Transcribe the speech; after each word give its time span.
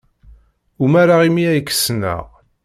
Umareɣ 0.83 1.19
imi 1.27 1.43
ay 1.51 1.61
k-ssneɣ. 1.61 2.23